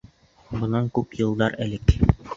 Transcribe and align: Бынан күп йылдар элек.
Бынан 0.61 0.89
күп 0.97 1.15
йылдар 1.21 1.61
элек. 1.67 1.99